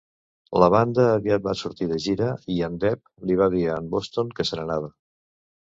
La 0.61 0.69
banda 0.75 1.05
aviat 1.17 1.43
va 1.49 1.53
sortir 1.61 1.89
de 1.93 1.99
gira 2.07 2.31
i 2.55 2.59
en 2.71 2.81
Delp 2.87 3.29
li 3.29 3.39
va 3.45 3.53
dir 3.59 3.63
a 3.75 3.79
en 3.85 3.95
Boston 3.95 4.37
que 4.41 4.49
se 4.51 4.63
n'anava. 4.63 4.93